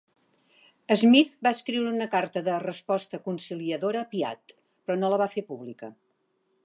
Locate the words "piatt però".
4.15-4.97